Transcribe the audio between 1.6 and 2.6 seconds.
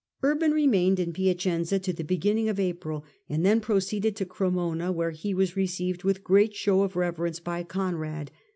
to the beginniug of